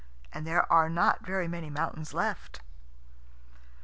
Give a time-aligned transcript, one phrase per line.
[0.33, 2.61] And there are not very many mountains left."